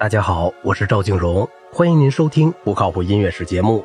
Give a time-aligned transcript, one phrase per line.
[0.00, 3.84] 大家好，我是赵静荣，欢迎您收听不靠谱音乐史节目。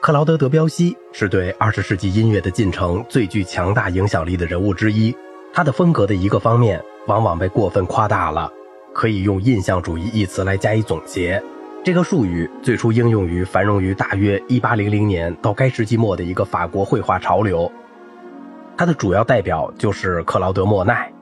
[0.00, 5.16] 克劳德·德彪西是对二十世纪音乐的进程最具强大影响力的人物之一。
[5.54, 8.52] 他的风格的一个方面往往被过分夸大了，
[8.92, 11.40] 可以用印象主义一词来加以总结。
[11.84, 17.70] 这个术语最初应用于繁荣于大约一八零零年到该世纪末的一个法国绘画潮流。
[18.76, 21.12] 他的主要代表就是克劳德·莫奈。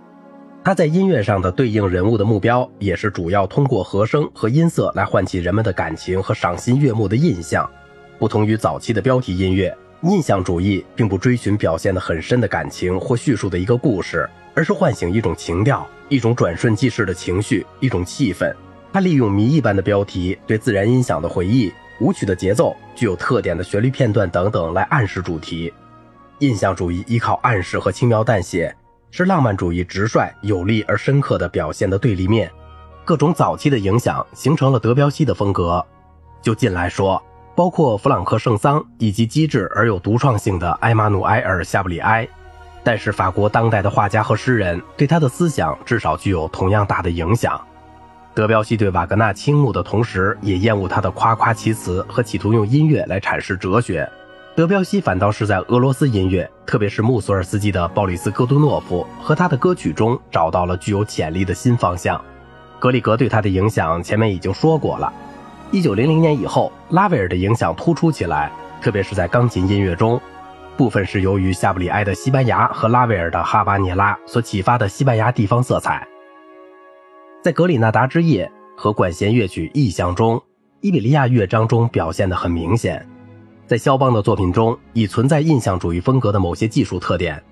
[0.65, 7.71] 他在音乐上的对应人物的目标，也是主要通过和声和音色来唤起人们的感情和赏心悦目的印象。
[8.19, 18.51] 不同于早期的标题音乐，印象主义并不追寻表现的很深的感情或叙述的一个故事，而是唤醒一种情调、一种转瞬即逝的情绪、一种气氛。
[18.91, 25.71] 他利用谜一般的标题、对自然音响的回忆、舞曲的节奏、具有特点的旋律片段等等来暗示主题。
[26.39, 28.75] 印象主义依靠暗示和轻描淡写。
[29.17, 32.51] 是浪漫主义直率、有力而深刻的表现的对立面。
[33.05, 35.87] 各种早期的影响形成了德彪西的风格。
[36.43, 37.23] 就近来说，
[37.55, 42.29] 包括弗朗克·圣桑以及机智而有独创性的埃马努埃尔·夏布里埃。
[42.83, 47.65] 但是，法国当代的画家和诗人对他的思想至少具有同样大的影响。
[48.35, 54.11] 德彪西对瓦格纳倾慕的同时，也厌恶他的夸夸其词和企图用音乐来阐释哲学。
[54.57, 62.25] 德彪西反倒是在俄罗斯音乐，特别是穆索尔斯基的鲍里斯·戈杜诺夫和他的歌曲中找到了具有潜力的新方向。
[62.79, 65.13] 格里格对他的影响前面已经说过了。
[65.73, 70.21] 一九零零年以后，拉威尔的影响突出起来，特别是在钢琴音乐中，
[70.77, 76.07] 部分是由于夏布里埃的西班牙和拉威尔的哈巴涅拉所启发的西班牙地方色彩。
[77.43, 78.49] 在《格里纳达之夜》
[78.81, 80.41] 和管弦乐曲《意象》中，
[80.81, 83.05] 伊比利亚乐章中表现得很明显。
[83.67, 87.43] 在肖邦的作品中，已存在印象主义风格的某些技术特点。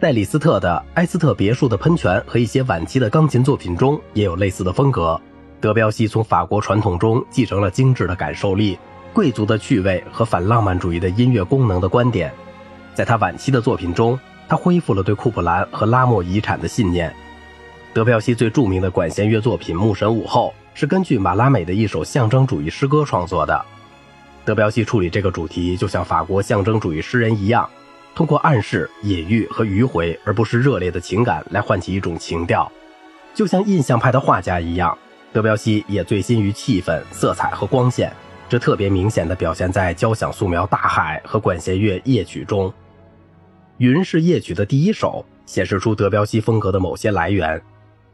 [0.00, 5.20] 在李斯特的埃斯特别墅的喷泉和一些晚期的钢琴作品中，也有类似的风格。
[5.60, 8.78] 德彪西从法国传统中继承了精致的感受力、
[9.12, 12.32] 贵族的趣味和反浪漫主义的音乐功能的观点。
[12.94, 14.18] 在他晚期的作品中，
[14.48, 17.14] 他恢复了对库普兰和拉莫遗产的信念。
[17.92, 23.64] 德彪西最著名的管弦乐作品《牧神午后》是根据马拉美的一首象征主义诗歌创作的。
[24.44, 27.68] 德彪西处理这个主题，就像法国象征主义诗人一样，
[28.14, 32.70] 通过暗示、隐喻和迂回，而不是热烈的情感，来唤起一种情调。
[33.34, 34.96] 就像印象派的画家一样，
[35.32, 38.12] 德彪西也醉心于气氛、色彩和光线，
[38.46, 42.68] 这特别明显的表现在交响素描《大海》和管弦乐夜曲中。
[43.78, 47.60] 《云》是夜曲的第一首，显示出德彪西风格的某些来源。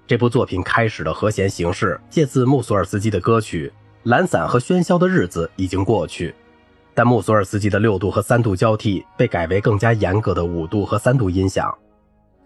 [0.07, 3.73] 这部作品开始的和弦形式借自穆索尔斯基的歌曲。
[4.05, 6.35] 懒散和喧嚣的日子已经过去，
[6.95, 11.77] 但穆索尔斯基的六度和三度交替被改为更加严格的五度和三度音响，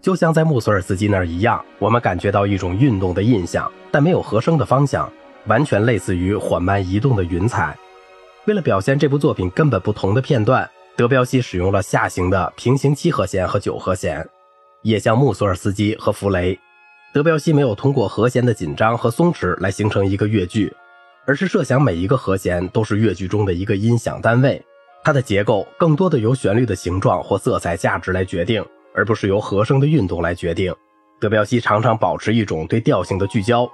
[0.01, 5.09] 就像在穆索尔斯基那儿一样，我们感觉到一种运动的印象，但没有和声的方向，
[5.45, 7.73] 完全类似于缓慢移动的云彩。
[8.43, 14.27] 为了表现这部作品根本不同的片段，德彪西使用了下行的平行七和弦和九和弦，
[14.81, 16.59] 也像穆索尔斯基和弗雷，
[17.13, 20.71] 德彪西没有通过和弦的紧张和松弛来形成一个乐句。
[21.25, 24.63] 而是设想每一个和弦都是乐句中的一个音响单位，
[25.03, 28.63] 它的结构更多的由旋律的形状或色彩价值来决定，
[28.93, 30.73] 而不是由和声的运动来决定。
[31.19, 33.67] 德彪西常常保持一种对调性的聚焦，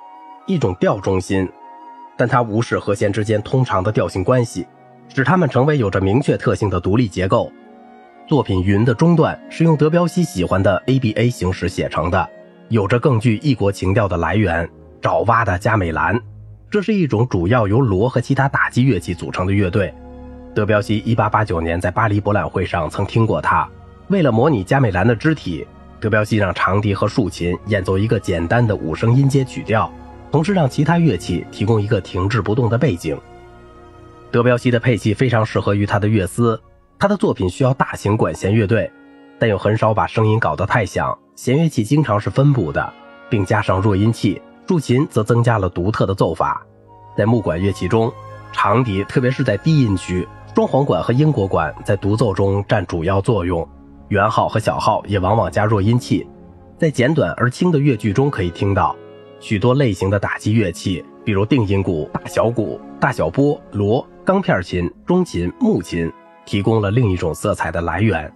[0.47, 1.47] 一种调中心，
[2.17, 4.65] 但他无视和弦之间通常的调性关系，
[5.09, 7.51] 使它们成为有着明确特性的独立结构。
[8.27, 12.29] 作品《云》的中段是用德彪西喜欢的 ABA 形式写成的，
[12.69, 14.69] 有着更具异国情调的来源——
[15.01, 16.17] 爪哇的加美兰。
[16.71, 19.93] 这是一种主要由锣和其他打击乐器组成的乐队。
[20.55, 23.67] 德彪西1889年在巴黎博览会上曾听过它。
[24.07, 25.67] 为了模拟加美兰的肢体，
[25.99, 29.91] 德彪西让长笛和竖琴演奏一个简单的五声音阶曲调，
[30.31, 33.19] 同时让其他乐器提供一个停滞不动的背景。
[34.31, 36.57] 德彪西的配器非常适合于他的乐思。
[36.97, 38.89] 他的作品需要大型管弦乐队，
[39.37, 41.17] 但又很少把声音搞得太响。
[41.35, 42.93] 弦乐器经常是分布的，
[43.29, 44.41] 并加上弱音器。
[44.67, 46.65] 竖琴则增加了独特的奏法，
[47.17, 48.11] 在木管乐器中，
[48.51, 53.67] 长笛特别是在低音区，双簧管和英国管在独奏中占主要作用，
[54.07, 56.25] 圆号和小号也往往加弱音器。
[56.77, 58.95] 在简短而轻的乐句中可以听到
[59.39, 66.11] 许多类型的打击乐器，比如定音鼓、大小鼓、大小波、锣、钢片琴、中琴、木琴，
[66.45, 68.31] 提供了另一种色彩的来源。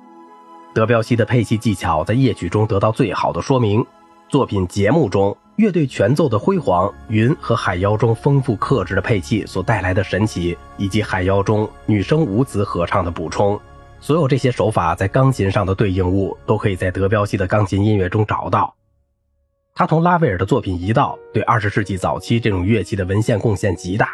[0.73, 3.85] 德彪西的配器技巧在夜曲中得到最好的说明，
[4.27, 5.35] 作品节目中。
[5.57, 13.57] 乐队全奏的辉煌，云和海妖中丰富克制的配器所带来的神奇，以及海妖中女声无子合唱的补充，
[14.01, 18.75] 所有这些手法在钢琴上的对应物，都可以在德彪西的钢琴音乐中找到。
[19.73, 24.09] 他同拉威尔的作品一道，对二十世纪早期这种乐器的文献贡献极大。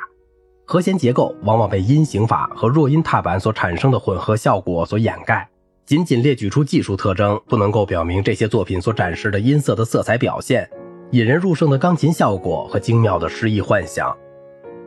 [0.68, 5.50] 和弦结构往往被音型法和弱音踏板所产生的混合效果所掩盖。
[5.86, 10.70] 仅仅列举出技术特征，不能够表明这些作品所展示的音色的色彩表现、
[11.12, 14.16] 引人入胜的钢琴效果和精妙的诗意幻想。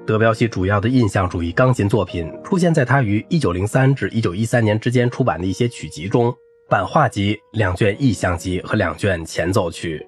[0.07, 6.35] 德彪西主要的印象主义钢琴作品出现在他于1903至1913年之间出版的一些曲集中，
[6.69, 10.07] 版画集、两卷意象集和两卷前奏曲。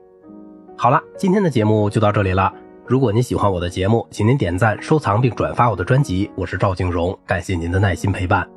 [0.77, 2.53] 好了，今天的节目就到这里了。
[2.87, 6.31] 如果您喜欢我的节目，请您点赞、收藏并转发我的专辑。
[6.37, 8.56] 我是赵静荣，感谢您的耐心陪伴。